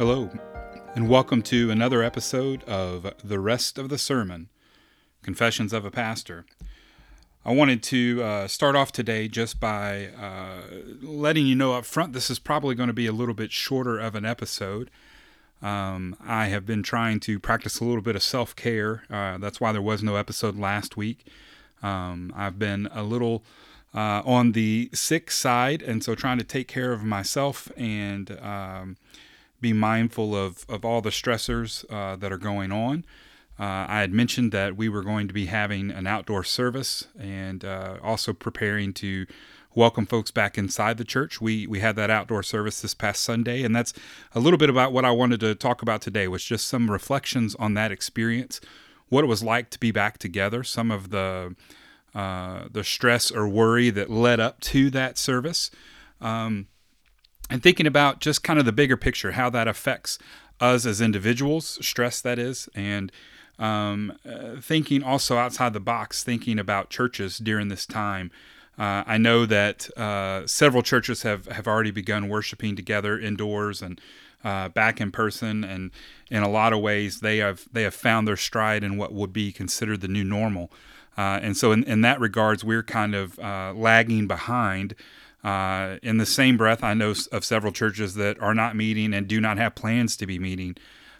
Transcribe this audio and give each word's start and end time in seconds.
Hello, 0.00 0.30
and 0.94 1.10
welcome 1.10 1.42
to 1.42 1.70
another 1.70 2.02
episode 2.02 2.64
of 2.64 3.12
The 3.22 3.38
Rest 3.38 3.76
of 3.76 3.90
the 3.90 3.98
Sermon 3.98 4.48
Confessions 5.22 5.74
of 5.74 5.84
a 5.84 5.90
Pastor. 5.90 6.46
I 7.44 7.52
wanted 7.52 7.82
to 7.82 8.22
uh, 8.22 8.48
start 8.48 8.76
off 8.76 8.92
today 8.92 9.28
just 9.28 9.60
by 9.60 10.06
uh, 10.06 10.62
letting 11.02 11.46
you 11.46 11.54
know 11.54 11.74
up 11.74 11.84
front 11.84 12.14
this 12.14 12.30
is 12.30 12.38
probably 12.38 12.74
going 12.74 12.86
to 12.86 12.94
be 12.94 13.06
a 13.06 13.12
little 13.12 13.34
bit 13.34 13.52
shorter 13.52 13.98
of 13.98 14.14
an 14.14 14.24
episode. 14.24 14.90
Um, 15.60 16.16
I 16.18 16.46
have 16.46 16.64
been 16.64 16.82
trying 16.82 17.20
to 17.20 17.38
practice 17.38 17.78
a 17.78 17.84
little 17.84 18.00
bit 18.00 18.16
of 18.16 18.22
self 18.22 18.56
care. 18.56 19.02
Uh, 19.10 19.36
that's 19.36 19.60
why 19.60 19.70
there 19.70 19.82
was 19.82 20.02
no 20.02 20.16
episode 20.16 20.58
last 20.58 20.96
week. 20.96 21.26
Um, 21.82 22.32
I've 22.34 22.58
been 22.58 22.88
a 22.94 23.02
little 23.02 23.44
uh, 23.94 24.22
on 24.24 24.52
the 24.52 24.88
sick 24.94 25.30
side, 25.30 25.82
and 25.82 26.02
so 26.02 26.14
trying 26.14 26.38
to 26.38 26.44
take 26.44 26.68
care 26.68 26.94
of 26.94 27.04
myself 27.04 27.70
and 27.76 28.30
um, 28.40 28.96
be 29.60 29.72
mindful 29.72 30.34
of, 30.34 30.64
of 30.68 30.84
all 30.84 31.00
the 31.00 31.10
stressors 31.10 31.84
uh, 31.90 32.16
that 32.16 32.32
are 32.32 32.38
going 32.38 32.72
on. 32.72 33.04
Uh, 33.58 33.84
I 33.88 34.00
had 34.00 34.12
mentioned 34.12 34.52
that 34.52 34.76
we 34.76 34.88
were 34.88 35.02
going 35.02 35.28
to 35.28 35.34
be 35.34 35.46
having 35.46 35.90
an 35.90 36.06
outdoor 36.06 36.44
service 36.44 37.08
and 37.18 37.64
uh, 37.64 37.98
also 38.02 38.32
preparing 38.32 38.94
to 38.94 39.26
welcome 39.74 40.06
folks 40.06 40.30
back 40.30 40.56
inside 40.56 40.96
the 40.96 41.04
church. 41.04 41.40
We 41.40 41.66
we 41.66 41.80
had 41.80 41.94
that 41.96 42.10
outdoor 42.10 42.42
service 42.42 42.80
this 42.80 42.94
past 42.94 43.22
Sunday, 43.22 43.62
and 43.62 43.76
that's 43.76 43.92
a 44.34 44.40
little 44.40 44.58
bit 44.58 44.70
about 44.70 44.92
what 44.92 45.04
I 45.04 45.10
wanted 45.10 45.40
to 45.40 45.54
talk 45.54 45.82
about 45.82 46.00
today. 46.00 46.26
Was 46.26 46.44
just 46.44 46.66
some 46.68 46.90
reflections 46.90 47.54
on 47.56 47.74
that 47.74 47.92
experience, 47.92 48.60
what 49.08 49.24
it 49.24 49.28
was 49.28 49.42
like 49.42 49.68
to 49.70 49.78
be 49.78 49.90
back 49.90 50.16
together, 50.16 50.64
some 50.64 50.90
of 50.90 51.10
the 51.10 51.54
uh, 52.14 52.64
the 52.70 52.82
stress 52.82 53.30
or 53.30 53.46
worry 53.46 53.90
that 53.90 54.10
led 54.10 54.40
up 54.40 54.60
to 54.60 54.90
that 54.90 55.18
service. 55.18 55.70
Um, 56.20 56.66
and 57.50 57.62
thinking 57.62 57.86
about 57.86 58.20
just 58.20 58.42
kind 58.42 58.58
of 58.58 58.64
the 58.64 58.72
bigger 58.72 58.96
picture, 58.96 59.32
how 59.32 59.50
that 59.50 59.68
affects 59.68 60.18
us 60.60 60.86
as 60.86 61.00
individuals, 61.00 61.78
stress 61.84 62.20
that 62.20 62.38
is, 62.38 62.68
and 62.74 63.10
um, 63.58 64.16
uh, 64.24 64.60
thinking 64.60 65.02
also 65.02 65.36
outside 65.36 65.72
the 65.72 65.80
box, 65.80 66.22
thinking 66.22 66.58
about 66.58 66.88
churches 66.88 67.38
during 67.38 67.68
this 67.68 67.84
time. 67.84 68.30
Uh, 68.78 69.04
I 69.06 69.18
know 69.18 69.44
that 69.44 69.90
uh, 69.98 70.46
several 70.46 70.82
churches 70.82 71.22
have, 71.22 71.46
have 71.46 71.68
already 71.68 71.90
begun 71.90 72.28
worshiping 72.28 72.76
together 72.76 73.18
indoors 73.18 73.82
and 73.82 74.00
uh, 74.42 74.70
back 74.70 75.00
in 75.00 75.10
person, 75.10 75.64
and 75.64 75.90
in 76.30 76.42
a 76.42 76.48
lot 76.48 76.72
of 76.72 76.80
ways 76.80 77.20
they 77.20 77.38
have 77.38 77.68
they 77.72 77.82
have 77.82 77.94
found 77.94 78.26
their 78.26 78.38
stride 78.38 78.82
in 78.82 78.96
what 78.96 79.12
would 79.12 79.34
be 79.34 79.52
considered 79.52 80.00
the 80.00 80.08
new 80.08 80.24
normal. 80.24 80.70
Uh, 81.18 81.38
and 81.42 81.56
so, 81.56 81.72
in, 81.72 81.84
in 81.84 82.00
that 82.00 82.18
regards, 82.20 82.64
we're 82.64 82.82
kind 82.82 83.14
of 83.14 83.38
uh, 83.38 83.74
lagging 83.76 84.26
behind. 84.26 84.94
Uh, 85.42 85.96
in 86.02 86.18
the 86.18 86.26
same 86.26 86.56
breath, 86.56 86.84
I 86.84 86.94
know 86.94 87.14
of 87.32 87.44
several 87.44 87.72
churches 87.72 88.14
that 88.14 88.40
are 88.40 88.54
not 88.54 88.76
meeting 88.76 89.14
and 89.14 89.26
do 89.26 89.40
not 89.40 89.56
have 89.56 89.74
plans 89.74 90.16
to 90.18 90.26
be 90.26 90.38
meeting 90.38 90.76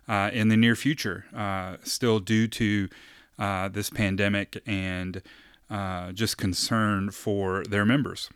uh, 0.09 0.31
in 0.33 0.49
the 0.49 0.57
near 0.57 0.77
future, 0.77 1.25
uh, 1.35 1.77
still 1.83 2.21
due 2.21 2.49
to 2.49 2.89
uh, 3.39 3.69
this 3.69 3.89
pandemic 3.89 4.61
and 4.67 5.23
uh, 5.71 6.13
just 6.13 6.37
concern 6.37 7.11
for 7.11 7.65
their 7.65 7.87
members. 7.87 8.29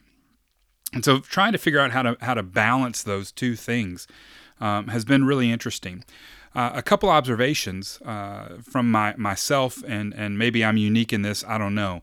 And 0.92 1.04
so, 1.04 1.18
trying 1.18 1.52
to 1.52 1.58
figure 1.58 1.80
out 1.80 1.90
how 1.90 2.02
to 2.02 2.16
how 2.20 2.34
to 2.34 2.42
balance 2.42 3.02
those 3.02 3.32
two 3.32 3.56
things 3.56 4.06
um, 4.60 4.88
has 4.88 5.04
been 5.04 5.24
really 5.24 5.50
interesting. 5.50 6.04
Uh, 6.54 6.70
a 6.72 6.82
couple 6.82 7.10
observations 7.10 7.98
from 8.62 8.90
my 8.90 9.14
myself, 9.16 9.82
and 9.88 10.14
and 10.14 10.38
maybe 10.38 10.64
I'm 10.64 10.76
unique 10.76 11.12
in 11.12 11.22
this. 11.22 11.44
I 11.44 11.58
don't 11.58 11.74
know. 11.74 12.02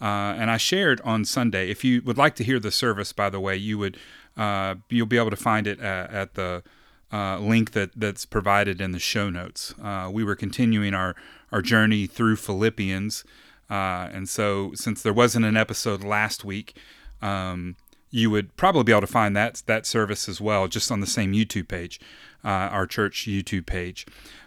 Uh, 0.00 0.34
and 0.38 0.50
I 0.50 0.56
shared 0.56 1.00
on 1.02 1.24
Sunday. 1.24 1.70
If 1.70 1.84
you 1.84 2.02
would 2.02 2.16
like 2.16 2.34
to 2.36 2.44
hear 2.44 2.58
the 2.58 2.70
service, 2.70 3.12
by 3.12 3.28
the 3.28 3.40
way, 3.40 3.56
you 3.56 3.78
would 3.78 3.98
uh, 4.36 4.76
you'll 4.88 5.06
be 5.06 5.18
able 5.18 5.30
to 5.30 5.36
find 5.36 5.66
it 5.66 5.80
at, 5.80 6.10
at 6.10 6.34
the 6.34 6.62
uh, 7.12 7.38
link 7.38 7.72
that 7.72 7.90
that's 7.94 8.24
provided 8.24 8.80
in 8.80 8.92
the 8.92 8.98
show 8.98 9.28
notes. 9.28 9.74
Uh, 9.82 10.08
we 10.12 10.24
were 10.24 10.36
continuing 10.36 10.94
our 10.94 11.14
our 11.52 11.60
journey 11.62 12.06
through 12.06 12.36
Philippians, 12.36 13.24
uh, 13.68 14.08
and 14.12 14.28
so 14.28 14.72
since 14.74 15.02
there 15.02 15.12
wasn't 15.12 15.44
an 15.44 15.56
episode 15.56 16.02
last 16.02 16.44
week. 16.44 16.76
Um, 17.20 17.76
you 18.12 18.28
would 18.28 18.56
probably 18.56 18.82
be 18.82 18.92
able 18.92 19.02
to 19.02 19.06
find 19.06 19.36
that 19.36 19.62
that 19.66 19.86
service 19.86 20.28
as 20.28 20.40
well, 20.40 20.66
just 20.66 20.90
on 20.90 21.00
the 21.00 21.06
same 21.06 21.32
YouTube 21.32 21.68
page, 21.68 22.00
uh, 22.44 22.48
our 22.48 22.86
church 22.86 23.26
YouTube 23.28 23.66
page. 23.66 24.06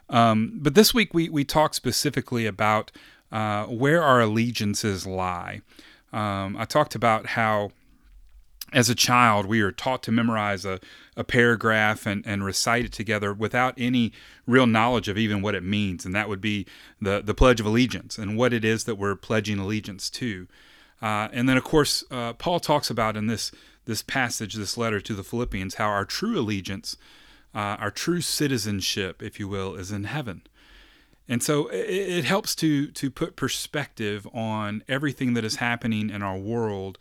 Um, 0.09 0.59
but 0.61 0.75
this 0.75 0.93
week 0.93 1.13
we 1.13 1.29
we 1.29 1.43
talked 1.43 1.75
specifically 1.75 2.45
about 2.45 2.91
uh, 3.33 3.65
where 3.65 4.03
our 4.03 4.21
allegiances 4.21 5.07
lie. 5.07 5.61
Um, 6.13 6.55
I 6.55 6.65
talked 6.65 6.93
about 6.93 7.25
how, 7.25 7.71
as 8.71 8.91
a 8.91 8.95
child, 8.95 9.47
we 9.47 9.59
are 9.61 9.71
taught 9.71 10.03
to 10.03 10.11
memorize 10.11 10.65
a, 10.65 10.79
a 11.17 11.23
paragraph 11.23 12.05
and, 12.05 12.23
and 12.27 12.45
recite 12.45 12.85
it 12.85 12.91
together 12.91 13.33
without 13.33 13.73
any 13.75 14.13
real 14.45 14.67
knowledge 14.67 15.07
of 15.07 15.17
even 15.17 15.41
what 15.41 15.55
it 15.55 15.63
means. 15.63 16.05
And 16.05 16.13
that 16.13 16.29
would 16.29 16.41
be 16.41 16.67
the, 17.01 17.23
the 17.25 17.33
Pledge 17.33 17.59
of 17.59 17.65
Allegiance 17.65 18.19
and 18.19 18.37
what 18.37 18.53
it 18.53 18.63
is 18.63 18.83
that 18.83 18.95
we're 18.95 19.15
pledging 19.15 19.57
allegiance 19.57 20.11
to. 20.11 20.47
Uh, 21.01 21.27
and 21.33 21.49
then, 21.49 21.57
of 21.57 21.63
course, 21.63 22.03
uh, 22.11 22.33
Paul 22.33 22.59
talks 22.59 22.91
about 22.91 23.17
in 23.17 23.25
this, 23.25 23.51
this 23.85 24.03
passage, 24.03 24.53
this 24.53 24.77
letter 24.77 25.01
to 25.01 25.15
the 25.15 25.23
Philippians, 25.23 25.75
how 25.75 25.87
our 25.87 26.05
true 26.05 26.39
allegiance, 26.39 26.97
uh, 27.55 27.77
our 27.79 27.91
true 27.91 28.21
citizenship, 28.21 29.23
if 29.23 29.39
you 29.39 29.47
will, 29.47 29.73
is 29.73 29.91
in 29.91 30.03
heaven. 30.03 30.43
And 31.27 31.41
so 31.41 31.67
it, 31.67 31.87
it, 31.87 32.25
helps 32.25 32.53
to 32.55 32.87
to 32.87 33.09
put 33.09 33.35
perspective 33.35 34.27
on 34.33 34.83
everything 34.87 35.33
that 35.35 35.45
is 35.45 35.57
happening 35.57 36.09
in 36.09 36.21
our 36.21 36.37
world 36.37 36.97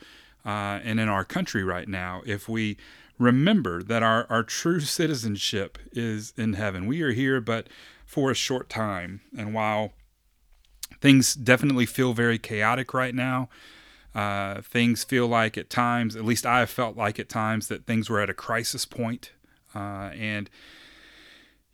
uh, 0.46 0.80
and 0.84 1.00
in 1.00 1.08
our 1.08 1.24
country 1.24 1.64
right 1.64 1.88
now. 1.88 2.22
If 2.24 2.48
we 2.48 2.76
remember 3.18 3.82
that 3.82 4.02
our, 4.02 4.26
our 4.30 4.42
true 4.42 4.80
citizenship 4.98 5.78
is 5.92 6.32
in 6.36 6.54
heaven, 6.54 6.86
we 6.86 7.02
are 7.02 7.12
here 7.12 7.40
but 7.40 7.68
for 8.06 8.30
a 8.30 8.34
short 8.34 8.68
time. 8.68 9.22
And 9.36 9.54
while 9.54 9.92
things 11.00 11.34
definitely 11.34 11.86
feel 11.86 12.12
very 12.12 12.38
chaotic 12.38 12.94
right 12.94 13.14
now, 13.14 13.48
uh, 14.14 14.60
things 14.60 15.04
feel 15.04 15.26
like 15.26 15.56
at 15.56 15.70
times, 15.70 16.14
at 16.14 16.24
least 16.24 16.44
I 16.44 16.60
have 16.60 16.70
felt 16.70 16.96
like 16.96 17.18
at 17.18 17.28
times, 17.28 17.68
that 17.68 17.86
things 17.86 18.10
were 18.10 18.20
at 18.20 18.28
a 18.28 18.34
crisis 18.34 18.84
point. 18.84 19.32
Uh, 19.74 20.10
and 20.14 20.50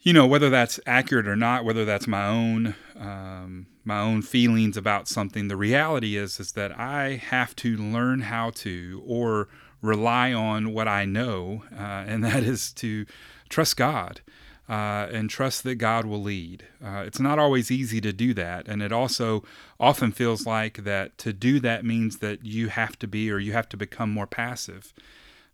you 0.00 0.12
know 0.12 0.26
whether 0.26 0.50
that's 0.50 0.78
accurate 0.86 1.26
or 1.26 1.36
not 1.36 1.64
whether 1.64 1.84
that's 1.84 2.06
my 2.06 2.26
own 2.26 2.74
um, 2.98 3.66
my 3.84 4.00
own 4.00 4.22
feelings 4.22 4.76
about 4.76 5.08
something 5.08 5.48
the 5.48 5.56
reality 5.56 6.16
is 6.16 6.38
is 6.40 6.52
that 6.52 6.78
i 6.78 7.16
have 7.16 7.54
to 7.56 7.76
learn 7.76 8.20
how 8.20 8.50
to 8.50 9.02
or 9.06 9.48
rely 9.82 10.32
on 10.32 10.72
what 10.72 10.88
i 10.88 11.04
know 11.04 11.62
uh, 11.72 12.04
and 12.06 12.24
that 12.24 12.42
is 12.42 12.72
to 12.72 13.04
trust 13.48 13.76
god 13.76 14.20
uh, 14.68 15.08
and 15.10 15.30
trust 15.30 15.64
that 15.64 15.76
god 15.76 16.04
will 16.04 16.20
lead. 16.20 16.62
Uh, 16.84 17.02
it's 17.06 17.18
not 17.18 17.38
always 17.38 17.70
easy 17.70 18.02
to 18.02 18.12
do 18.12 18.34
that 18.34 18.68
and 18.68 18.82
it 18.82 18.92
also 18.92 19.42
often 19.80 20.12
feels 20.12 20.46
like 20.46 20.84
that 20.84 21.16
to 21.16 21.32
do 21.32 21.58
that 21.58 21.86
means 21.86 22.18
that 22.18 22.44
you 22.44 22.68
have 22.68 22.98
to 22.98 23.06
be 23.06 23.30
or 23.30 23.38
you 23.38 23.52
have 23.52 23.68
to 23.68 23.78
become 23.78 24.10
more 24.10 24.26
passive 24.26 24.92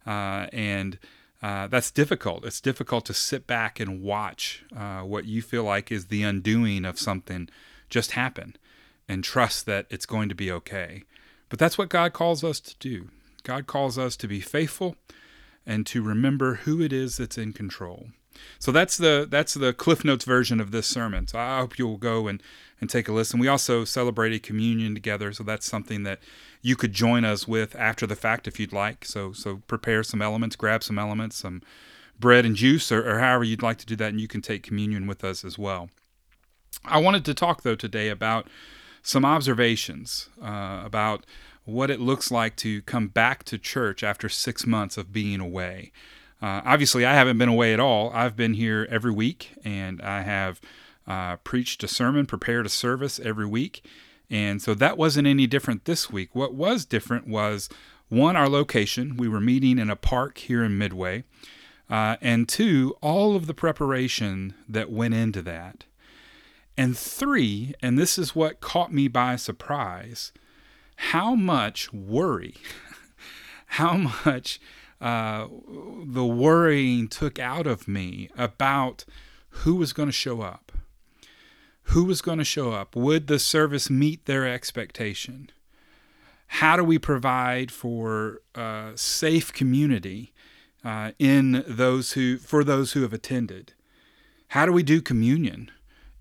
uh, 0.06 0.46
and 0.52 0.98
uh, 1.44 1.66
that's 1.66 1.90
difficult. 1.90 2.42
It's 2.46 2.62
difficult 2.62 3.04
to 3.04 3.12
sit 3.12 3.46
back 3.46 3.78
and 3.78 4.00
watch 4.00 4.64
uh, 4.74 5.00
what 5.00 5.26
you 5.26 5.42
feel 5.42 5.62
like 5.62 5.92
is 5.92 6.06
the 6.06 6.22
undoing 6.22 6.86
of 6.86 6.98
something 6.98 7.50
just 7.90 8.12
happen 8.12 8.56
and 9.06 9.22
trust 9.22 9.66
that 9.66 9.84
it's 9.90 10.06
going 10.06 10.30
to 10.30 10.34
be 10.34 10.50
okay. 10.50 11.02
But 11.50 11.58
that's 11.58 11.76
what 11.76 11.90
God 11.90 12.14
calls 12.14 12.42
us 12.44 12.60
to 12.60 12.74
do. 12.78 13.10
God 13.42 13.66
calls 13.66 13.98
us 13.98 14.16
to 14.16 14.26
be 14.26 14.40
faithful 14.40 14.96
and 15.66 15.84
to 15.88 16.02
remember 16.02 16.54
who 16.54 16.80
it 16.80 16.94
is 16.94 17.18
that's 17.18 17.36
in 17.36 17.52
control. 17.52 18.06
So 18.58 18.72
that's 18.72 18.96
the 18.96 19.26
that's 19.28 19.54
the 19.54 19.72
Cliff 19.72 20.04
Notes 20.04 20.24
version 20.24 20.60
of 20.60 20.70
this 20.70 20.86
sermon. 20.86 21.26
So 21.26 21.38
I 21.38 21.58
hope 21.58 21.78
you'll 21.78 21.96
go 21.96 22.28
and 22.28 22.42
and 22.80 22.90
take 22.90 23.08
a 23.08 23.12
listen. 23.12 23.40
We 23.40 23.48
also 23.48 23.84
celebrated 23.84 24.42
communion 24.42 24.94
together, 24.94 25.32
so 25.32 25.44
that's 25.44 25.66
something 25.66 26.02
that 26.02 26.20
you 26.60 26.76
could 26.76 26.92
join 26.92 27.24
us 27.24 27.46
with 27.46 27.76
after 27.76 28.06
the 28.06 28.16
fact 28.16 28.48
if 28.48 28.58
you'd 28.58 28.72
like. 28.72 29.04
So 29.04 29.32
so 29.32 29.62
prepare 29.66 30.02
some 30.02 30.22
elements, 30.22 30.56
grab 30.56 30.82
some 30.82 30.98
elements, 30.98 31.36
some 31.36 31.62
bread 32.18 32.44
and 32.44 32.56
juice, 32.56 32.90
or, 32.92 33.08
or 33.08 33.18
however 33.18 33.44
you'd 33.44 33.62
like 33.62 33.78
to 33.78 33.86
do 33.86 33.96
that, 33.96 34.10
and 34.10 34.20
you 34.20 34.28
can 34.28 34.42
take 34.42 34.62
communion 34.62 35.06
with 35.06 35.24
us 35.24 35.44
as 35.44 35.58
well. 35.58 35.90
I 36.84 36.98
wanted 36.98 37.24
to 37.26 37.34
talk 37.34 37.62
though 37.62 37.76
today 37.76 38.08
about 38.08 38.48
some 39.02 39.24
observations 39.24 40.28
uh, 40.42 40.82
about 40.84 41.26
what 41.64 41.90
it 41.90 42.00
looks 42.00 42.30
like 42.30 42.56
to 42.56 42.82
come 42.82 43.08
back 43.08 43.44
to 43.44 43.58
church 43.58 44.02
after 44.02 44.28
six 44.28 44.66
months 44.66 44.96
of 44.96 45.12
being 45.12 45.40
away. 45.40 45.92
Uh, 46.42 46.60
obviously, 46.64 47.04
I 47.04 47.14
haven't 47.14 47.38
been 47.38 47.48
away 47.48 47.72
at 47.72 47.80
all. 47.80 48.10
I've 48.12 48.36
been 48.36 48.54
here 48.54 48.86
every 48.90 49.12
week, 49.12 49.54
and 49.64 50.02
I 50.02 50.22
have 50.22 50.60
uh, 51.06 51.36
preached 51.36 51.82
a 51.82 51.88
sermon, 51.88 52.26
prepared 52.26 52.66
a 52.66 52.70
service 52.70 53.18
every 53.20 53.46
week. 53.46 53.84
And 54.30 54.60
so 54.60 54.74
that 54.74 54.96
wasn't 54.96 55.26
any 55.26 55.46
different 55.46 55.84
this 55.84 56.10
week. 56.10 56.34
What 56.34 56.54
was 56.54 56.84
different 56.84 57.28
was 57.28 57.68
one, 58.08 58.36
our 58.36 58.48
location. 58.48 59.16
We 59.16 59.28
were 59.28 59.40
meeting 59.40 59.78
in 59.78 59.90
a 59.90 59.96
park 59.96 60.38
here 60.38 60.64
in 60.64 60.78
Midway. 60.78 61.24
Uh, 61.88 62.16
and 62.20 62.48
two, 62.48 62.96
all 63.00 63.36
of 63.36 63.46
the 63.46 63.54
preparation 63.54 64.54
that 64.68 64.90
went 64.90 65.14
into 65.14 65.42
that. 65.42 65.84
And 66.76 66.96
three, 66.96 67.74
and 67.82 67.98
this 67.98 68.18
is 68.18 68.34
what 68.34 68.60
caught 68.60 68.92
me 68.92 69.06
by 69.06 69.36
surprise, 69.36 70.32
how 70.96 71.34
much 71.34 71.92
worry, 71.92 72.56
how 73.66 73.96
much 74.24 74.60
uh, 75.04 75.48
the 76.06 76.24
worrying 76.24 77.08
took 77.08 77.38
out 77.38 77.66
of 77.66 77.86
me 77.86 78.30
about 78.38 79.04
who 79.50 79.76
was 79.76 79.92
going 79.92 80.08
to 80.08 80.12
show 80.12 80.40
up. 80.40 80.72
Who 81.88 82.06
was 82.06 82.22
going 82.22 82.38
to 82.38 82.44
show 82.44 82.72
up? 82.72 82.96
Would 82.96 83.26
the 83.26 83.38
service 83.38 83.90
meet 83.90 84.24
their 84.24 84.48
expectation? 84.48 85.50
How 86.46 86.76
do 86.76 86.82
we 86.82 86.98
provide 86.98 87.70
for 87.70 88.40
a 88.54 88.92
safe 88.94 89.52
community 89.52 90.32
uh, 90.82 91.12
in 91.18 91.62
those 91.68 92.12
who 92.12 92.38
for 92.38 92.64
those 92.64 92.92
who 92.92 93.02
have 93.02 93.12
attended? 93.12 93.74
How 94.48 94.64
do 94.64 94.72
we 94.72 94.82
do 94.82 95.02
communion 95.02 95.70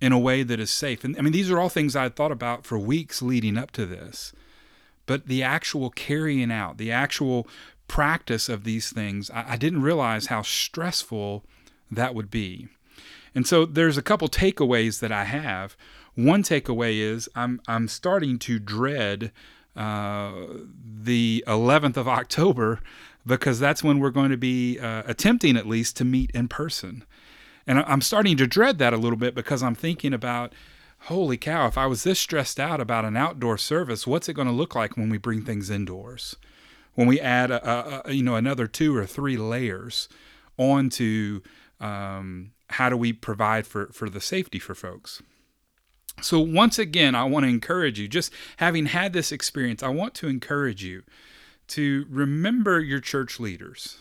in 0.02 0.12
a 0.12 0.20
way 0.20 0.44
that 0.44 0.60
is 0.60 0.72
safe? 0.72 1.06
And 1.06 1.18
I 1.18 1.22
mean, 1.22 1.32
these 1.32 1.50
are 1.50 1.58
all 1.58 1.70
things 1.70 1.96
I 1.96 2.04
had 2.04 2.18
thought 2.18 2.34
about 2.34 2.66
for 2.66 2.78
weeks 2.78 3.22
leading 3.22 3.58
up 3.58 3.72
to 3.72 3.86
this. 3.86 4.34
But 5.06 5.28
the 5.28 5.44
actual 5.44 5.90
carrying 5.90 6.52
out, 6.52 6.78
the 6.78 6.92
actual 6.92 7.48
practice 7.88 8.50
of 8.50 8.64
these 8.64 8.92
things, 8.92 9.30
I, 9.32 9.54
I 9.54 9.58
didn't 9.58 9.82
realize 9.82 10.28
how 10.28 10.42
stressful 10.42 11.44
that 11.92 12.16
would 12.16 12.32
be. 12.32 12.68
And 13.36 13.48
so 13.48 13.66
there's 13.66 13.98
a 13.98 14.02
couple 14.02 14.28
takeaways 14.28 15.00
that 15.00 15.12
I 15.12 15.24
have. 15.26 15.76
One 16.16 16.44
takeaway 16.44 17.00
is 17.00 17.28
I'm 17.36 17.62
I'm 17.68 17.88
starting 17.88 18.38
to 18.40 18.60
dread 18.60 19.32
uh, 19.76 20.32
the 20.86 21.44
11th 21.48 21.98
of 21.98 22.08
October 22.20 22.80
because 23.26 23.60
that's 23.60 23.84
when 23.84 24.00
we're 24.00 24.12
going 24.12 24.32
to 24.32 24.38
be 24.38 24.80
uh, 24.80 25.04
attempting 25.06 25.58
at 25.58 25.68
least 25.68 25.98
to 25.98 26.06
meet 26.06 26.30
in 26.32 26.48
person. 26.48 27.04
And 27.66 27.80
I'm 27.80 28.02
starting 28.02 28.38
to 28.38 28.48
dread 28.48 28.78
that 28.80 28.94
a 28.94 28.98
little 28.98 29.18
bit 29.18 29.34
because 29.34 29.64
I'm 29.64 29.76
thinking 29.76 30.14
about, 30.14 30.54
holy 31.04 31.38
cow, 31.38 31.66
if 31.68 31.78
I 31.78 31.86
was 31.86 32.04
this 32.04 32.20
stressed 32.20 32.60
out 32.60 32.82
about 32.82 33.06
an 33.06 33.16
outdoor 33.16 33.58
service, 33.58 34.06
what's 34.06 34.28
it 34.28 34.34
going 34.34 34.50
to 34.50 34.54
look 34.54 34.76
like 34.76 34.98
when 34.98 35.10
we 35.10 35.18
bring 35.18 35.44
things 35.44 35.70
indoors? 35.70 36.36
When 36.96 37.08
we 37.08 37.20
add, 37.20 37.52
a, 37.52 38.08
a, 38.08 38.14
you 38.14 38.24
know, 38.24 38.36
another 38.36 38.68
two 38.68 38.96
or 38.96 39.06
three 39.06 39.38
layers 39.38 40.08
onto 40.58 41.42
um, 41.80 42.52
how 42.70 42.90
do 42.90 42.98
we 42.98 43.14
provide 43.14 43.68
for, 43.68 43.88
for 43.88 44.10
the 44.10 44.22
safety 44.22 44.60
for 44.60 44.76
folks? 44.76 45.22
So, 46.22 46.40
once 46.40 46.78
again, 46.78 47.16
I 47.16 47.24
want 47.24 47.44
to 47.44 47.50
encourage 47.50 48.00
you, 48.00 48.08
just 48.08 48.32
having 48.58 48.88
had 48.88 49.14
this 49.14 49.32
experience, 49.32 49.82
I 49.82 49.90
want 49.90 50.14
to 50.16 50.28
encourage 50.28 50.84
you 50.84 51.04
to 51.70 52.06
remember 52.10 52.80
your 52.80 53.00
church 53.00 53.40
leaders. 53.40 53.98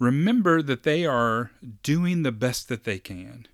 Remember 0.00 0.60
that 0.60 0.82
they 0.82 1.06
are 1.06 1.52
doing 1.82 2.22
the 2.22 2.32
best 2.32 2.68
that 2.68 2.84
they 2.84 2.98
can 2.98 3.46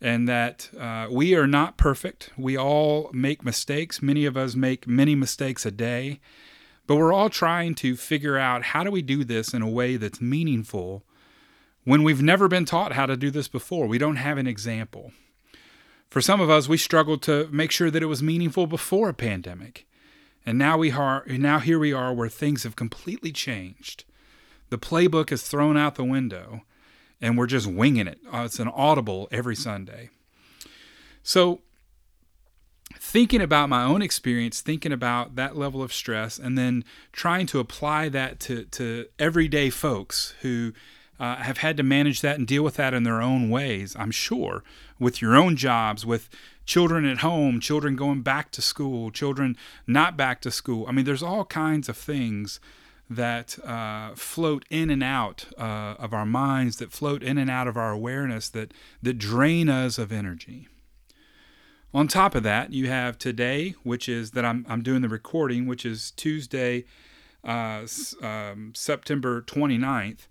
and 0.00 0.28
that 0.28 0.70
uh, 0.78 1.06
we 1.10 1.34
are 1.34 1.46
not 1.46 1.76
perfect. 1.76 2.30
We 2.36 2.56
all 2.56 3.10
make 3.12 3.44
mistakes. 3.44 4.02
Many 4.02 4.24
of 4.24 4.36
us 4.36 4.54
make 4.54 4.86
many 4.86 5.14
mistakes 5.14 5.64
a 5.64 5.70
day, 5.70 6.20
but 6.88 6.96
we're 6.96 7.12
all 7.12 7.28
trying 7.28 7.74
to 7.76 7.96
figure 7.96 8.38
out 8.38 8.64
how 8.64 8.82
do 8.82 8.90
we 8.90 9.02
do 9.02 9.22
this 9.22 9.52
in 9.52 9.60
a 9.60 9.68
way 9.68 9.96
that's 9.96 10.22
meaningful 10.22 11.04
when 11.84 12.02
we've 12.02 12.22
never 12.22 12.48
been 12.48 12.64
taught 12.64 12.92
how 12.92 13.04
to 13.04 13.14
do 13.14 13.30
this 13.30 13.46
before. 13.46 13.86
We 13.86 13.98
don't 13.98 14.16
have 14.16 14.38
an 14.38 14.46
example. 14.46 15.12
For 16.08 16.22
some 16.22 16.40
of 16.40 16.48
us, 16.48 16.66
we 16.66 16.78
struggled 16.78 17.20
to 17.22 17.46
make 17.52 17.70
sure 17.70 17.90
that 17.90 18.02
it 18.02 18.06
was 18.06 18.22
meaningful 18.22 18.66
before 18.66 19.10
a 19.10 19.14
pandemic. 19.14 19.86
And 20.46 20.56
now 20.56 20.78
we 20.78 20.90
are 20.90 21.24
now 21.28 21.58
here 21.58 21.78
we 21.78 21.92
are 21.92 22.14
where 22.14 22.30
things 22.30 22.62
have 22.62 22.74
completely 22.74 23.32
changed. 23.32 24.04
The 24.70 24.78
playbook 24.78 25.30
is 25.30 25.42
thrown 25.42 25.76
out 25.76 25.96
the 25.96 26.04
window 26.04 26.62
and 27.20 27.36
we're 27.36 27.46
just 27.46 27.66
winging 27.66 28.06
it. 28.06 28.18
Uh, 28.32 28.44
it's 28.46 28.58
an 28.58 28.68
audible 28.68 29.28
every 29.30 29.56
Sunday. 29.56 30.08
So 31.22 31.60
thinking 32.96 33.40
about 33.40 33.68
my 33.68 33.84
own 33.84 34.02
experience, 34.02 34.60
thinking 34.60 34.92
about 34.92 35.36
that 35.36 35.56
level 35.56 35.82
of 35.82 35.92
stress, 35.92 36.38
and 36.38 36.56
then 36.56 36.84
trying 37.12 37.46
to 37.46 37.60
apply 37.60 38.08
that 38.08 38.40
to, 38.40 38.64
to 38.64 39.06
everyday 39.18 39.70
folks 39.70 40.34
who 40.42 40.72
uh, 41.20 41.36
have 41.36 41.58
had 41.58 41.76
to 41.76 41.82
manage 41.82 42.20
that 42.20 42.38
and 42.38 42.46
deal 42.46 42.62
with 42.62 42.76
that 42.76 42.94
in 42.94 43.02
their 43.02 43.20
own 43.20 43.50
ways, 43.50 43.96
I'm 43.98 44.10
sure, 44.10 44.62
with 44.98 45.20
your 45.20 45.36
own 45.36 45.56
jobs, 45.56 46.06
with 46.06 46.28
children 46.64 47.04
at 47.04 47.18
home, 47.18 47.60
children 47.60 47.96
going 47.96 48.22
back 48.22 48.50
to 48.52 48.62
school, 48.62 49.10
children 49.10 49.56
not 49.86 50.16
back 50.16 50.40
to 50.42 50.50
school. 50.50 50.86
I 50.86 50.92
mean, 50.92 51.04
there's 51.04 51.22
all 51.22 51.44
kinds 51.44 51.88
of 51.88 51.96
things 51.96 52.60
that 53.10 53.58
uh, 53.64 54.14
float 54.14 54.64
in 54.68 54.90
and 54.90 55.02
out 55.02 55.46
uh, 55.56 55.94
of 55.98 56.12
our 56.12 56.26
minds, 56.26 56.76
that 56.76 56.92
float 56.92 57.22
in 57.22 57.38
and 57.38 57.50
out 57.50 57.66
of 57.66 57.76
our 57.76 57.90
awareness, 57.90 58.48
that, 58.50 58.72
that 59.02 59.18
drain 59.18 59.68
us 59.68 59.98
of 59.98 60.12
energy. 60.12 60.68
On 61.94 62.06
top 62.06 62.34
of 62.34 62.42
that, 62.42 62.72
you 62.72 62.88
have 62.88 63.16
today, 63.16 63.74
which 63.82 64.10
is 64.10 64.32
that 64.32 64.44
I'm, 64.44 64.66
I'm 64.68 64.82
doing 64.82 65.00
the 65.00 65.08
recording, 65.08 65.66
which 65.66 65.86
is 65.86 66.10
Tuesday, 66.10 66.84
uh, 67.42 67.86
um, 68.22 68.72
September 68.74 69.40
29th. 69.40 70.26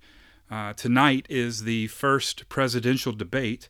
Uh, 0.52 0.74
tonight 0.74 1.26
is 1.30 1.64
the 1.64 1.88
first 1.88 2.48
presidential 2.48 3.12
debate. 3.12 3.70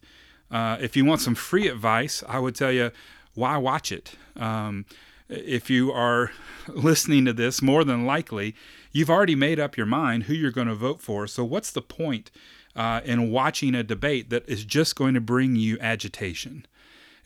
Uh, 0.52 0.78
if 0.82 0.98
you 0.98 1.06
want 1.06 1.22
some 1.22 1.34
free 1.34 1.70
advice, 1.70 2.24
I 2.28 2.40
would 2.40 2.56
tell 2.56 2.74
you 2.74 2.92
why 3.36 3.56
watch 3.56 3.94
it. 3.94 4.16
Um, 4.36 4.86
if 5.30 5.70
you 5.70 5.92
are 5.94 6.32
listening 6.68 7.24
to 7.24 7.34
this, 7.34 7.62
more 7.62 7.86
than 7.86 8.06
likely, 8.06 8.54
you've 8.92 9.10
already 9.10 9.36
made 9.36 9.62
up 9.62 9.78
your 9.78 9.86
mind 9.86 10.24
who 10.24 10.34
you're 10.34 10.52
going 10.52 10.68
to 10.68 10.76
vote 10.76 11.02
for. 11.02 11.26
So, 11.26 11.46
what's 11.46 11.72
the 11.72 11.82
point 11.82 12.32
uh, 12.76 13.00
in 13.06 13.32
watching 13.32 13.74
a 13.76 13.84
debate 13.84 14.30
that 14.30 14.48
is 14.48 14.66
just 14.66 14.98
going 14.98 15.14
to 15.14 15.22
bring 15.22 15.56
you 15.56 15.78
agitation? 15.80 16.66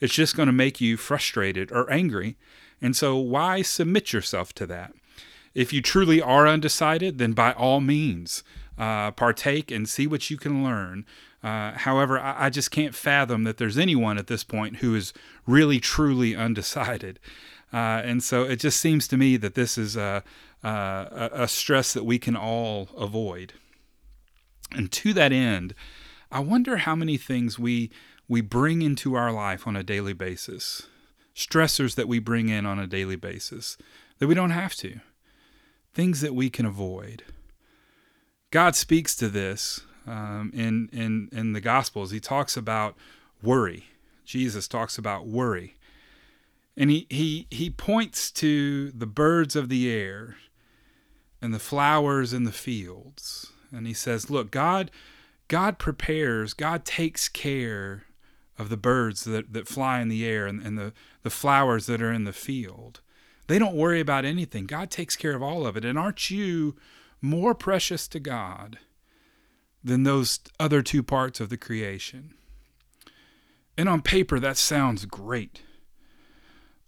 It's 0.02 0.14
just 0.14 0.34
going 0.34 0.48
to 0.48 0.52
make 0.52 0.80
you 0.80 0.96
frustrated 0.96 1.70
or 1.70 1.88
angry. 1.88 2.36
And 2.82 2.96
so, 2.96 3.16
why 3.16 3.62
submit 3.62 4.12
yourself 4.12 4.52
to 4.54 4.66
that? 4.66 4.94
If 5.54 5.72
you 5.72 5.80
truly 5.80 6.20
are 6.20 6.48
undecided, 6.48 7.18
then 7.18 7.34
by 7.34 7.52
all 7.52 7.80
means, 7.80 8.42
uh, 8.76 9.12
partake 9.12 9.70
and 9.70 9.88
see 9.88 10.08
what 10.08 10.28
you 10.28 10.36
can 10.36 10.64
learn. 10.64 11.06
Uh, 11.40 11.72
however, 11.78 12.18
I, 12.18 12.46
I, 12.46 12.50
just 12.50 12.72
can't 12.72 12.96
fathom 12.96 13.44
that 13.44 13.58
there's 13.58 13.78
anyone 13.78 14.18
at 14.18 14.26
this 14.26 14.42
point 14.42 14.78
who 14.78 14.96
is 14.96 15.12
really 15.46 15.78
truly 15.78 16.34
undecided. 16.34 17.20
Uh, 17.72 18.02
and 18.04 18.24
so 18.24 18.42
it 18.42 18.56
just 18.56 18.80
seems 18.80 19.06
to 19.06 19.16
me 19.16 19.36
that 19.36 19.54
this 19.54 19.78
is 19.78 19.96
a, 19.96 20.24
a, 20.64 21.30
a 21.32 21.48
stress 21.48 21.92
that 21.92 22.04
we 22.04 22.18
can 22.18 22.34
all 22.34 22.88
avoid. 22.98 23.52
And 24.72 24.90
to 24.90 25.12
that 25.12 25.30
end, 25.30 25.76
I 26.32 26.40
wonder 26.40 26.78
how 26.78 26.96
many 26.96 27.18
things 27.18 27.56
we 27.56 27.90
we 28.32 28.40
bring 28.40 28.80
into 28.80 29.14
our 29.14 29.30
life 29.30 29.66
on 29.66 29.76
a 29.76 29.82
daily 29.82 30.14
basis, 30.14 30.86
stressors 31.36 31.96
that 31.96 32.08
we 32.08 32.18
bring 32.18 32.48
in 32.48 32.64
on 32.64 32.78
a 32.78 32.86
daily 32.86 33.14
basis 33.14 33.76
that 34.18 34.26
we 34.26 34.34
don't 34.34 34.48
have 34.48 34.74
to, 34.74 35.00
things 35.92 36.22
that 36.22 36.34
we 36.34 36.48
can 36.48 36.64
avoid. 36.64 37.24
God 38.50 38.74
speaks 38.74 39.14
to 39.16 39.28
this 39.28 39.82
um, 40.06 40.50
in 40.54 40.88
in 40.94 41.28
in 41.30 41.52
the 41.52 41.60
Gospels. 41.60 42.10
He 42.10 42.20
talks 42.20 42.56
about 42.56 42.96
worry. 43.42 43.88
Jesus 44.24 44.66
talks 44.66 44.96
about 44.96 45.26
worry, 45.26 45.76
and 46.74 46.88
he 46.88 47.06
he 47.10 47.46
he 47.50 47.68
points 47.68 48.30
to 48.30 48.92
the 48.92 49.04
birds 49.04 49.54
of 49.56 49.68
the 49.68 49.92
air 49.92 50.36
and 51.42 51.52
the 51.52 51.58
flowers 51.58 52.32
in 52.32 52.44
the 52.44 52.50
fields, 52.50 53.52
and 53.70 53.86
he 53.86 53.92
says, 53.92 54.30
"Look, 54.30 54.50
God." 54.50 54.90
God 55.48 55.78
prepares, 55.78 56.54
God 56.54 56.86
takes 56.86 57.28
care 57.28 58.04
of 58.62 58.70
the 58.70 58.76
birds 58.78 59.24
that, 59.24 59.52
that 59.52 59.68
fly 59.68 60.00
in 60.00 60.08
the 60.08 60.24
air 60.24 60.46
and, 60.46 60.62
and 60.62 60.78
the, 60.78 60.92
the 61.22 61.30
flowers 61.30 61.86
that 61.86 62.00
are 62.00 62.12
in 62.12 62.24
the 62.24 62.32
field. 62.32 63.00
They 63.48 63.58
don't 63.58 63.76
worry 63.76 64.00
about 64.00 64.24
anything. 64.24 64.64
God 64.64 64.90
takes 64.90 65.16
care 65.16 65.34
of 65.34 65.42
all 65.42 65.66
of 65.66 65.76
it. 65.76 65.84
And 65.84 65.98
aren't 65.98 66.30
you 66.30 66.76
more 67.22 67.54
precious 67.54 68.08
to 68.08 68.20
God 68.20 68.78
than 69.82 70.02
those 70.02 70.40
other 70.60 70.82
two 70.82 71.02
parts 71.02 71.40
of 71.40 71.48
the 71.48 71.56
creation. 71.56 72.34
And 73.78 73.88
on 73.88 74.02
paper, 74.02 74.38
that 74.38 74.56
sounds 74.56 75.06
great. 75.06 75.62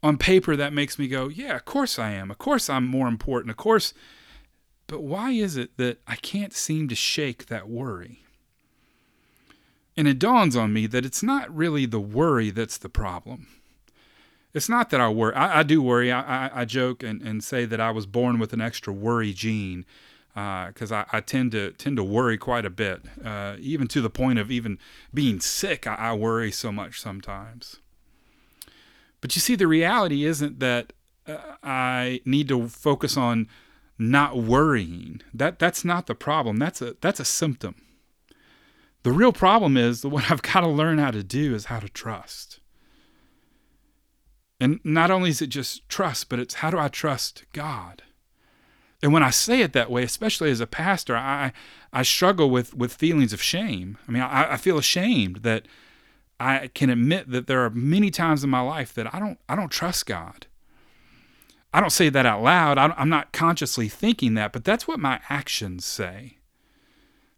On 0.03 0.19
paper, 0.19 0.55
that 0.55 0.73
makes 0.73 0.99
me 0.99 1.09
go, 1.09 1.29
yeah, 1.29 1.57
of 1.57 1.65
course 1.65 1.99
I 1.99 2.11
am. 2.11 2.31
Of 2.31 2.39
course 2.39 2.69
I'm 2.69 2.87
more 2.87 3.09
important. 3.09 3.51
Of 3.51 3.57
course. 3.57 3.95
But 4.87 5.03
why 5.03 5.31
is 5.31 5.57
it 5.57 5.77
that 5.79 6.01
I 6.07 6.17
can't 6.17 6.53
seem 6.53 6.89
to 6.89 6.95
shake 6.95 7.47
that 7.47 7.69
worry? 7.69 8.24
And 9.97 10.09
it 10.09 10.19
dawns 10.19 10.57
on 10.57 10.73
me 10.73 10.87
that 10.89 11.05
it's 11.05 11.23
not 11.23 11.55
really 11.55 11.87
the 11.87 12.01
worry 12.01 12.51
that's 12.51 12.79
the 12.79 12.89
problem. 12.89 13.47
It's 14.53 14.69
not 14.69 14.91
that 14.91 15.01
I 15.01 15.09
worry. 15.09 15.35
I, 15.35 15.61
I 15.61 15.63
do 15.63 15.83
worry. 15.83 16.11
I, 16.13 16.47
I, 16.47 16.61
I 16.61 16.65
joke 16.65 17.03
and, 17.03 17.21
and 17.23 17.43
say 17.43 17.65
that 17.65 17.81
I 17.81 17.91
was 17.91 18.07
born 18.07 18.39
with 18.39 18.53
an 18.53 18.61
extra 18.61 18.93
worry 18.93 19.33
gene 19.33 19.85
because 20.35 20.91
uh, 20.91 21.05
I, 21.13 21.19
I, 21.19 21.21
tend 21.21 21.53
to 21.53 21.71
tend 21.73 21.97
to 21.97 22.03
worry 22.03 22.37
quite 22.37 22.65
a 22.65 22.71
bit, 22.71 23.03
uh, 23.25 23.55
even 23.61 23.87
to 23.89 24.01
the 24.01 24.11
point 24.11 24.41
of 24.41 24.51
even 24.51 24.79
being 25.13 25.39
sick. 25.39 25.87
I, 25.87 25.95
I, 25.95 26.15
worry 26.15 26.51
so 26.51 26.73
much 26.73 27.01
sometimes. 27.01 27.77
But 29.21 29.37
you 29.37 29.41
see, 29.41 29.55
the 29.55 29.69
reality 29.69 30.25
isn't 30.25 30.59
that 30.59 30.93
uh, 31.29 31.37
I 31.63 32.21
need 32.25 32.49
to 32.49 32.69
focus 32.69 33.17
on 33.17 33.49
not 33.97 34.37
worrying. 34.37 35.23
That 35.33 35.61
that's 35.61 35.85
not 35.85 36.07
the 36.07 36.17
problem. 36.17 36.57
That's 36.57 36.83
a 36.83 36.97
that's 37.01 37.21
a 37.21 37.25
symptom. 37.25 37.77
The 39.05 39.13
real 39.13 39.33
problem 39.33 39.77
is 39.77 40.01
that 40.01 40.09
what 40.11 40.31
I've 40.31 40.43
got 40.43 40.61
to 40.61 40.69
learn 40.69 40.99
how 40.99 41.13
to 41.13 41.23
do 41.23 41.55
is 41.55 41.67
how 41.67 41.79
to 41.79 41.89
trust. 41.89 42.59
And 44.61 44.81
not 44.83 45.11
only 45.11 45.31
is 45.31 45.41
it 45.41 45.49
just 45.49 45.89
trust, 45.89 46.29
but 46.29 46.39
it's 46.39 46.55
how 46.55 46.71
do 46.71 46.79
I 46.79 46.89
trust 46.89 47.45
God? 47.53 48.03
And 49.03 49.13
when 49.13 49.23
I 49.23 49.31
say 49.31 49.61
it 49.61 49.75
that 49.75 49.91
way, 49.91 50.03
especially 50.03 50.51
as 50.51 50.61
a 50.61 50.67
pastor, 50.67 51.15
I 51.15 51.53
I 51.93 52.03
struggle 52.03 52.49
with 52.49 52.73
with 52.73 52.95
feelings 52.95 53.35
of 53.35 53.43
shame. 53.43 53.99
I 54.09 54.11
mean, 54.11 54.23
I, 54.23 54.55
I 54.55 54.57
feel 54.57 54.79
ashamed 54.79 55.39
that 55.39 55.69
I 56.41 56.71
can 56.75 56.89
admit 56.89 57.31
that 57.31 57.47
there 57.47 57.63
are 57.65 57.71
many 57.71 58.11
times 58.11 58.43
in 58.43 58.49
my 58.49 58.61
life 58.61 58.95
that 58.95 59.15
I 59.15 59.19
don't 59.19 59.39
I 59.49 59.57
don't 59.57 59.71
trust 59.71 60.07
God. 60.07 60.47
I 61.75 61.81
don't 61.81 61.91
say 61.91 62.09
that 62.09 62.25
out 62.25 62.43
loud. 62.43 62.79
I'm 62.79 63.09
not 63.09 63.33
consciously 63.33 63.89
thinking 63.89 64.35
that, 64.35 64.53
but 64.53 64.65
that's 64.65 64.87
what 64.87 65.01
my 65.01 65.21
actions 65.29 65.85
say. 65.85 66.39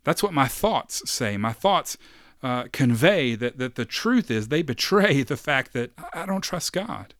That's 0.06 0.22
what 0.22 0.32
my 0.32 0.46
thoughts 0.46 1.10
say. 1.10 1.36
My 1.36 1.52
thoughts 1.52 1.98
uh, 2.40 2.66
convey 2.70 3.34
that, 3.34 3.58
that 3.58 3.74
the 3.74 3.84
truth 3.84 4.30
is 4.30 4.46
they 4.46 4.62
betray 4.62 5.22
the 5.24 5.36
fact 5.36 5.72
that 5.72 5.90
I 6.14 6.24
don't 6.24 6.42
trust 6.42 6.72
God. 6.72 7.12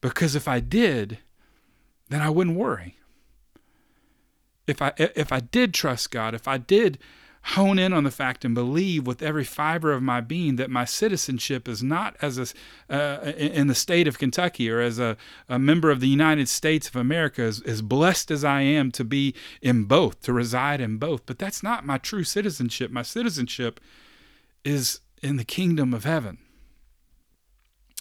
Because 0.00 0.34
if 0.34 0.48
I 0.48 0.58
did, 0.58 1.18
then 2.08 2.20
I 2.20 2.28
wouldn't 2.28 2.56
worry. 2.56 2.98
If 4.66 4.82
I 4.82 4.94
if 4.96 5.30
I 5.30 5.38
did 5.38 5.72
trust 5.72 6.10
God, 6.10 6.34
if 6.34 6.48
I 6.48 6.58
did 6.58 6.98
hone 7.50 7.78
in 7.78 7.92
on 7.92 8.02
the 8.02 8.10
fact 8.10 8.44
and 8.44 8.56
believe 8.56 9.06
with 9.06 9.22
every 9.22 9.44
fiber 9.44 9.92
of 9.92 10.02
my 10.02 10.20
being 10.20 10.56
that 10.56 10.68
my 10.68 10.84
citizenship 10.84 11.68
is 11.68 11.80
not 11.80 12.16
as 12.20 12.38
a 12.38 12.92
uh, 12.92 13.32
in 13.36 13.68
the 13.68 13.74
state 13.74 14.08
of 14.08 14.18
Kentucky 14.18 14.68
or 14.68 14.80
as 14.80 14.98
a, 14.98 15.16
a 15.48 15.56
member 15.56 15.90
of 15.90 16.00
the 16.00 16.08
United 16.08 16.48
States 16.48 16.88
of 16.88 16.96
America 16.96 17.42
as, 17.42 17.62
as 17.62 17.82
blessed 17.82 18.32
as 18.32 18.42
I 18.42 18.62
am 18.62 18.90
to 18.92 19.04
be 19.04 19.32
in 19.62 19.84
both 19.84 20.22
to 20.22 20.32
reside 20.32 20.80
in 20.80 20.98
both. 20.98 21.24
But 21.24 21.38
that's 21.38 21.62
not 21.62 21.86
my 21.86 21.98
true 21.98 22.24
citizenship. 22.24 22.90
My 22.90 23.02
citizenship 23.02 23.78
is 24.64 25.00
in 25.22 25.36
the 25.36 25.44
kingdom 25.44 25.94
of 25.94 26.02
heaven. 26.02 26.38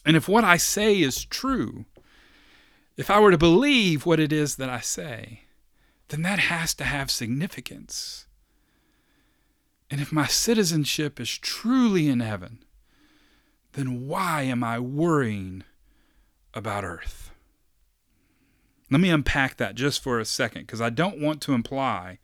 And 0.03 0.17
if 0.17 0.27
what 0.27 0.43
I 0.43 0.57
say 0.57 0.99
is 0.99 1.23
true 1.23 1.85
if 2.97 3.11
I 3.11 3.19
were 3.19 3.31
to 3.31 3.37
believe 3.37 4.05
what 4.05 4.19
it 4.19 4.33
is 4.33 4.55
that 4.55 4.69
I 4.69 4.79
say 4.79 5.41
then 6.07 6.23
that 6.23 6.39
has 6.39 6.73
to 6.75 6.83
have 6.83 7.11
significance 7.11 8.25
and 9.89 10.01
if 10.01 10.11
my 10.11 10.25
citizenship 10.25 11.19
is 11.19 11.37
truly 11.37 12.07
in 12.07 12.19
heaven, 12.19 12.59
then 13.73 14.07
why 14.07 14.43
am 14.43 14.63
I 14.63 14.79
worrying 14.79 15.63
about 16.53 16.83
earth? 16.83 17.31
Let 18.89 19.01
me 19.01 19.09
unpack 19.09 19.57
that 19.57 19.75
just 19.75 20.01
for 20.01 20.19
a 20.19 20.25
second 20.25 20.63
because 20.63 20.81
I 20.81 20.89
don't 20.89 21.19
want 21.19 21.41
to 21.41 21.53
imply 21.53 22.19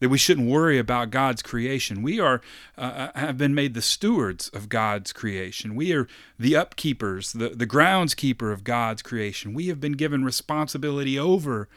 that 0.00 0.08
we 0.08 0.18
shouldn't 0.18 0.50
worry 0.50 0.78
about 0.78 1.10
God's 1.10 1.42
creation. 1.42 2.02
We 2.02 2.18
are 2.18 2.40
uh, 2.76 3.10
uh 3.14 3.18
have 3.18 3.38
been 3.38 3.54
made 3.54 3.74
the 3.74 3.82
stewards 3.82 4.48
of 4.48 4.68
God's 4.68 5.12
creation. 5.12 5.76
We 5.76 5.92
are 5.92 6.08
the 6.38 6.54
upkeepers, 6.54 7.38
the, 7.38 7.50
the 7.50 7.68
groundskeeper 7.68 8.52
of 8.52 8.64
God's 8.64 9.00
creation. 9.00 9.54
We 9.54 9.68
have 9.68 9.80
been 9.80 9.92
given 9.92 10.24
responsibility 10.24 11.18
over 11.18 11.68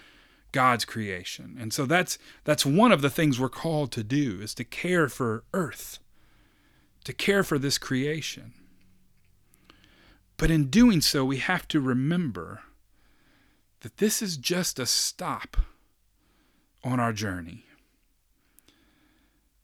God's 0.55 0.85
creation. 0.85 1.57
And 1.59 1.74
so 1.74 1.85
that's 1.85 2.17
that's 2.45 2.65
one 2.65 2.93
of 2.93 3.01
the 3.01 3.09
things 3.09 3.38
we're 3.38 3.50
called 3.50 3.91
to 3.91 4.05
do 4.05 4.39
is 4.41 4.53
to 4.53 4.63
care 4.63 5.09
for 5.09 5.43
earth, 5.53 6.00
to 7.03 7.12
care 7.12 7.43
for 7.43 7.59
this 7.59 7.77
creation. 7.77 8.53
But 10.38 10.50
in 10.50 10.69
doing 10.69 11.01
so, 11.01 11.25
we 11.25 11.38
have 11.39 11.67
to 11.67 11.81
remember 11.81 12.62
that 13.81 13.97
this 13.97 14.21
is 14.21 14.38
just 14.38 14.79
a 14.79 14.85
stop 14.85 15.57
on 16.85 17.01
our 17.01 17.12
journey. 17.12 17.65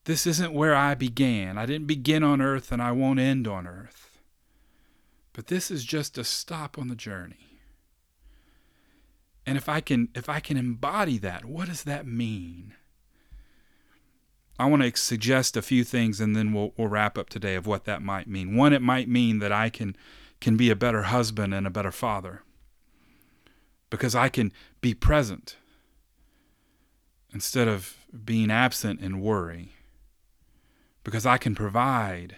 This 0.04 0.28
isn't 0.28 0.54
where 0.54 0.76
I 0.76 0.94
began. 0.94 1.58
I 1.58 1.66
didn't 1.66 1.88
begin 1.88 2.22
on 2.22 2.42
earth 2.42 2.70
and 2.70 2.82
I 2.82 2.92
won't 2.92 3.20
end 3.20 3.48
on 3.48 3.66
earth. 3.66 4.20
But 5.32 5.48
this 5.48 5.72
is 5.72 5.86
just 5.86 6.18
a 6.18 6.26
stop 6.26 6.78
on 6.78 6.90
the 6.90 6.96
journey. 6.96 7.51
And 9.46 9.58
if 9.58 9.68
I 9.68 9.82
can 9.82 10.10
if 10.16 10.30
I 10.30 10.40
can 10.40 10.58
embody 10.58 11.18
that, 11.20 11.46
what 11.46 11.68
does 11.68 11.84
that 11.84 12.06
mean? 12.06 12.74
I 14.60 14.66
want 14.66 14.84
to 14.84 14.96
suggest 14.96 15.58
a 15.58 15.62
few 15.62 15.84
things 15.84 16.22
and 16.22 16.36
then 16.36 16.54
we'll, 16.54 16.74
we'll 16.78 16.88
wrap 16.88 17.18
up 17.18 17.30
today 17.30 17.56
of 17.56 17.66
what 17.66 17.86
that 17.86 18.04
might 18.04 18.28
mean. 18.28 18.56
One, 18.56 18.74
it 18.74 18.82
might 18.82 19.10
mean 19.10 19.40
that 19.40 19.52
I 19.52 19.70
can 19.70 19.96
can 20.40 20.58
be 20.58 20.70
a 20.70 20.76
better 20.76 21.04
husband 21.04 21.54
and 21.54 21.66
a 21.66 21.72
better 21.72 21.92
father 21.92 22.44
because 23.90 24.16
I 24.16 24.30
can 24.30 24.52
be 24.82 24.94
present 24.94 25.58
instead 27.34 27.68
of 27.68 27.98
being 28.26 28.52
absent 28.52 29.00
in 29.02 29.22
worry 29.22 29.74
because 31.04 31.26
I 31.26 31.38
can 31.38 31.56
provide 31.56 32.38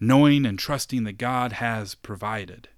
knowing 0.00 0.44
and 0.44 0.58
trusting 0.58 1.04
that 1.04 1.18
God 1.18 1.52
has 1.52 1.94
provided. 1.94 2.68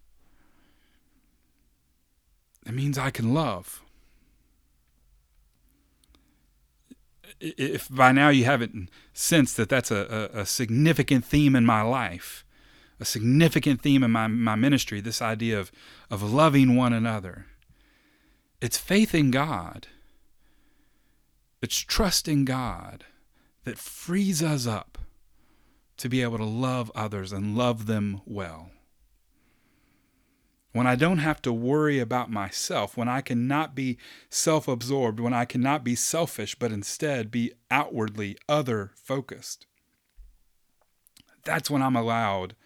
It 2.66 2.74
means 2.74 2.98
I 2.98 3.10
can 3.10 3.32
love. 3.32 3.82
If 7.38 7.88
by 7.88 8.12
now 8.12 8.30
you 8.30 8.44
haven't 8.44 8.90
sensed 9.12 9.56
that 9.56 9.68
that's 9.68 9.90
a, 9.90 10.30
a, 10.34 10.40
a 10.40 10.46
significant 10.46 11.24
theme 11.24 11.54
in 11.54 11.64
my 11.64 11.82
life, 11.82 12.44
a 12.98 13.04
significant 13.04 13.82
theme 13.82 14.02
in 14.02 14.10
my, 14.10 14.26
my 14.26 14.56
ministry, 14.56 15.00
this 15.00 15.22
idea 15.22 15.60
of, 15.60 15.70
of 16.10 16.22
loving 16.22 16.74
one 16.74 16.92
another, 16.92 17.46
it's 18.60 18.78
faith 18.78 19.14
in 19.14 19.30
God, 19.30 19.86
it's 21.62 21.78
trust 21.78 22.26
in 22.26 22.44
God 22.44 23.04
that 23.64 23.78
frees 23.78 24.42
us 24.42 24.66
up 24.66 24.98
to 25.98 26.08
be 26.08 26.22
able 26.22 26.38
to 26.38 26.44
love 26.44 26.90
others 26.94 27.32
and 27.32 27.56
love 27.56 27.86
them 27.86 28.22
well 28.24 28.70
when 30.76 30.86
I 30.86 30.94
don't 30.94 31.18
have 31.18 31.40
to 31.40 31.54
worry 31.54 31.98
about 31.98 32.30
myself, 32.30 32.98
when 32.98 33.08
I 33.08 33.22
cannot 33.22 33.74
be 33.74 33.96
self 34.28 34.68
absorbed, 34.68 35.20
when 35.20 35.32
I 35.32 35.46
cannot 35.46 35.82
be 35.82 35.94
selfish, 35.94 36.54
but 36.54 36.70
instead 36.70 37.30
be 37.30 37.52
outwardly 37.70 38.36
other 38.46 38.90
focused. 38.94 39.64
That's 41.44 41.70
when 41.70 41.80
I'm 41.80 41.96
allowed, 41.96 42.56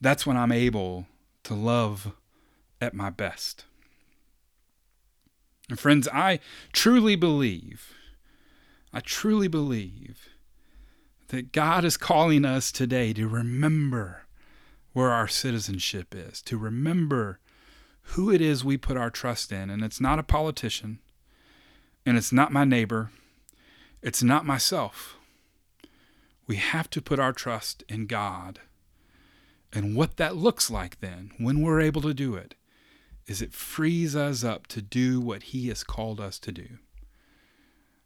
that's 0.00 0.26
when 0.26 0.36
I'm 0.36 0.50
able 0.50 1.06
to 1.44 1.54
love 1.54 2.14
at 2.80 2.94
my 2.94 3.10
best. 3.10 3.64
And 5.68 5.78
friends, 5.78 6.08
I 6.12 6.40
truly 6.72 7.14
believe, 7.14 7.94
I 8.92 8.98
truly 8.98 9.46
believe 9.46 10.28
that 11.28 11.52
God 11.52 11.84
is 11.84 11.96
calling 11.96 12.44
us 12.44 12.72
today 12.72 13.12
to 13.12 13.28
remember 13.28 14.25
where 14.96 15.10
our 15.10 15.28
citizenship 15.28 16.14
is, 16.16 16.40
to 16.40 16.56
remember 16.56 17.38
who 18.14 18.30
it 18.30 18.40
is 18.40 18.64
we 18.64 18.78
put 18.78 18.96
our 18.96 19.10
trust 19.10 19.52
in. 19.52 19.68
And 19.68 19.84
it's 19.84 20.00
not 20.00 20.18
a 20.18 20.22
politician, 20.22 21.00
and 22.06 22.16
it's 22.16 22.32
not 22.32 22.50
my 22.50 22.64
neighbor, 22.64 23.10
it's 24.00 24.22
not 24.22 24.46
myself. 24.46 25.18
We 26.46 26.56
have 26.56 26.88
to 26.88 27.02
put 27.02 27.18
our 27.18 27.34
trust 27.34 27.84
in 27.90 28.06
God. 28.06 28.60
And 29.70 29.94
what 29.94 30.16
that 30.16 30.34
looks 30.34 30.70
like 30.70 31.00
then, 31.00 31.30
when 31.36 31.60
we're 31.60 31.82
able 31.82 32.00
to 32.00 32.14
do 32.14 32.34
it, 32.34 32.54
is 33.26 33.42
it 33.42 33.52
frees 33.52 34.16
us 34.16 34.44
up 34.44 34.66
to 34.68 34.80
do 34.80 35.20
what 35.20 35.42
He 35.42 35.68
has 35.68 35.84
called 35.84 36.20
us 36.20 36.38
to 36.38 36.52
do. 36.52 36.78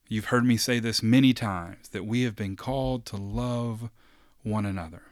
You've 0.09 0.25
heard 0.25 0.44
me 0.44 0.56
say 0.56 0.80
this 0.80 1.04
many 1.04 1.35
times 1.35 1.90
that 1.90 2.04
we 2.04 2.23
have 2.23 2.35
been 2.35 2.56
called 2.56 3.06
to 3.06 3.16
love 3.16 3.90
one 4.42 4.66
another. 4.66 5.02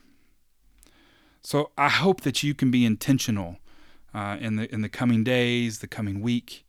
So 1.49 1.71
I 1.79 1.89
hope 1.89 2.21
that 2.25 2.43
you 2.43 2.53
can 2.53 2.71
be 2.71 2.85
intentional 2.85 3.57
uh, 4.13 4.37
in 4.39 4.57
the 4.57 4.71
in 4.71 4.83
the 4.83 4.89
coming 4.91 5.25
days, 5.25 5.79
the 5.79 5.87
coming 5.87 6.21
week. 6.21 6.67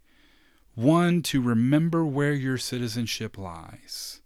One 0.73 1.21
to 1.23 1.41
remember 1.41 2.05
where 2.05 2.31
your 2.31 2.57
citizenship 2.57 3.37
lies, 3.37 4.21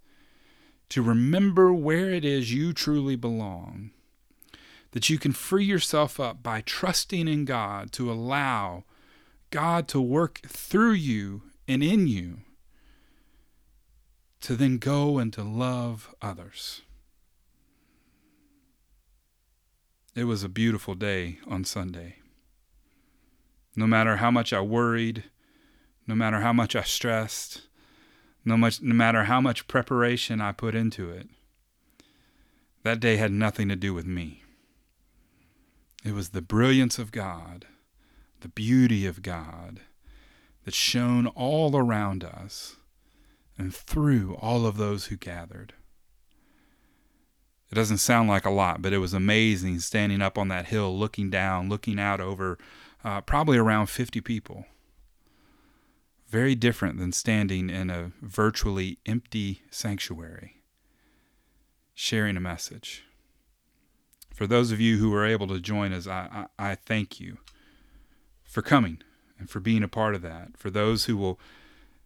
to 0.90 1.02
remember 1.02 1.74
where 1.74 2.12
it 2.12 2.24
is 2.24 2.54
you 2.54 2.72
truly 2.72 3.16
belong, 3.16 3.94
that 4.92 5.10
you 5.10 5.18
can 5.18 5.32
free 5.32 5.66
yourself 5.66 6.20
up 6.20 6.44
by 6.44 6.62
trusting 6.62 7.28
in 7.28 7.46
God 7.46 7.92
to 7.94 8.12
allow 8.12 8.84
God 9.50 9.88
to 9.88 10.00
work 10.00 10.40
through 10.46 10.94
you 10.94 11.42
and 11.68 11.82
in 11.82 12.06
you 12.06 12.42
to 14.42 14.56
then 14.56 14.78
go 14.78 15.18
and 15.18 15.34
to 15.34 15.42
love 15.42 16.14
others. 16.22 16.84
It 20.16 20.26
was 20.26 20.44
a 20.44 20.50
beautiful 20.50 20.94
day 20.94 21.40
on 21.48 21.66
Sunday. 21.66 22.18
No 23.76 23.88
matter 23.88 24.18
how 24.18 24.30
much 24.30 24.54
I 24.54 24.62
worried, 24.62 25.24
no 26.06 26.14
matter 26.14 26.42
how 26.42 26.54
much 26.54 26.76
I 26.76 26.84
stressed, 26.84 27.64
no 28.46 28.56
much 28.56 28.80
no 28.82 28.94
matter 28.94 29.24
how 29.24 29.42
much 29.42 29.68
preparation 29.68 30.40
I 30.40 30.52
put 30.52 30.76
into 30.76 31.10
it, 31.10 31.30
that 32.84 33.00
day 33.00 33.16
had 33.16 33.32
nothing 33.32 33.70
to 33.70 33.76
do 33.76 33.94
with 33.94 34.06
me. 34.06 34.44
It 36.06 36.14
was 36.14 36.30
the 36.30 36.42
brilliance 36.42 37.00
of 37.00 37.12
God, 37.12 37.66
the 38.42 38.50
beauty 38.50 39.08
of 39.08 39.24
God 39.24 39.80
that 40.64 40.76
shone 40.76 41.26
all 41.26 41.76
around 41.76 42.24
us 42.24 42.76
and 43.58 43.74
through 43.74 44.36
all 44.36 44.68
of 44.68 44.78
those 44.78 45.08
who 45.08 45.16
gathered. 45.18 45.74
It 47.74 47.78
doesn't 47.78 47.98
sound 47.98 48.30
like 48.30 48.46
a 48.46 48.52
lot, 48.52 48.84
but 48.84 48.94
it 48.94 49.00
was 49.00 49.16
amazing 49.16 49.80
standing 49.80 50.22
up 50.22 50.38
on 50.38 50.48
that 50.50 50.68
hill, 50.68 50.96
looking 50.96 51.32
down, 51.32 51.70
looking 51.70 52.00
out 52.00 52.22
over 52.22 52.60
uh, 53.04 53.22
probably 53.22 53.58
around 53.58 53.88
50 53.88 54.22
people. 54.22 54.68
very 56.30 56.54
different 56.54 57.00
than 57.00 57.12
standing 57.12 57.72
in 57.72 57.90
a 57.90 58.12
virtually 58.22 59.00
empty 59.08 59.64
sanctuary 59.72 60.62
sharing 61.96 62.38
a 62.38 62.40
message. 62.40 63.06
For 64.32 64.46
those 64.46 64.72
of 64.72 64.80
you 64.80 64.98
who 65.00 65.10
were 65.10 65.26
able 65.26 65.48
to 65.48 65.60
join 65.60 65.94
us, 65.94 66.06
I, 66.06 66.48
I, 66.60 66.72
I 66.72 66.76
thank 66.76 67.20
you 67.20 67.40
for 68.44 68.62
coming 68.62 69.02
and 69.40 69.50
for 69.50 69.60
being 69.60 69.82
a 69.82 69.88
part 69.88 70.14
of 70.14 70.22
that. 70.22 70.58
For 70.58 70.70
those 70.70 71.06
who 71.06 71.18
will 71.18 71.40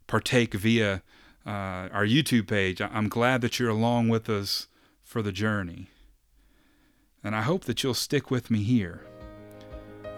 partake 0.08 0.54
via 0.54 1.04
uh, 1.46 1.90
our 1.92 2.06
YouTube 2.06 2.48
page, 2.48 2.80
I'm 2.80 3.10
glad 3.10 3.42
that 3.42 3.60
you're 3.60 3.70
along 3.70 4.08
with 4.08 4.30
us 4.30 4.68
for 5.08 5.22
the 5.22 5.32
journey. 5.32 5.90
And 7.24 7.34
I 7.34 7.42
hope 7.42 7.64
that 7.64 7.82
you'll 7.82 7.94
stick 7.94 8.30
with 8.30 8.52
me 8.52 8.62
here 8.62 9.06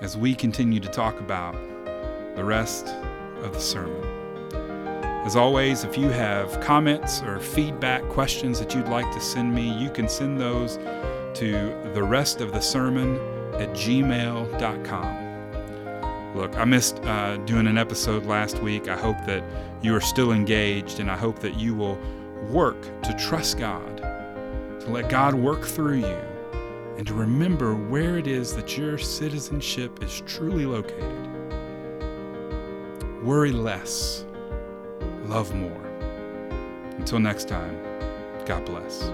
as 0.02 0.18
we 0.18 0.34
continue 0.34 0.80
to 0.80 0.88
talk 0.88 1.20
about 1.20 1.54
the 2.36 2.44
rest 2.44 2.88
of 3.44 3.54
the 3.54 3.60
sermon. 3.60 4.04
As 5.26 5.36
always, 5.36 5.84
if 5.84 5.96
you 5.96 6.10
have 6.10 6.60
comments 6.60 7.22
or 7.22 7.40
feedback, 7.40 8.02
questions 8.10 8.58
that 8.60 8.74
you'd 8.74 8.88
like 8.88 9.14
to 9.14 9.22
send 9.22 9.54
me, 9.54 9.72
you 9.78 9.92
can 9.92 10.10
send 10.10 10.42
those 10.42 10.78
to 11.36 11.92
the 11.94 12.02
rest 12.02 12.42
of 12.42 12.52
the 12.52 12.60
sermon 12.60 13.18
at 13.62 13.70
gmail.com. 13.76 15.26
Look, 16.36 16.58
I 16.58 16.66
missed 16.66 16.98
uh, 17.04 17.38
doing 17.38 17.68
an 17.68 17.78
episode 17.78 18.26
last 18.26 18.58
week. 18.60 18.88
I 18.88 18.98
hope 18.98 19.24
that 19.28 19.44
you 19.84 19.96
are 19.96 20.02
still 20.02 20.32
engaged, 20.32 21.00
and 21.00 21.12
I 21.12 21.16
hope 21.16 21.38
that 21.40 21.60
you 21.60 21.76
will 21.76 22.00
work 22.50 22.82
to 23.04 23.14
trust 23.14 23.60
God, 23.60 24.02
to 24.82 24.90
let 24.90 25.10
God 25.10 25.34
work 25.34 25.64
through 25.64 25.98
you, 25.98 26.20
and 26.98 27.06
to 27.08 27.14
remember 27.14 27.76
where 27.76 28.18
it 28.18 28.28
is 28.28 28.56
that 28.56 28.78
your 28.78 28.98
citizenship 28.98 30.04
is 30.04 30.22
truly 30.26 30.66
located. 30.66 31.28
Worry 33.24 33.52
less, 33.52 34.26
love 35.26 35.54
more. 35.54 35.86
Until 36.98 37.20
next 37.20 37.48
time, 37.48 37.78
God 38.46 38.66
bless. 38.66 39.12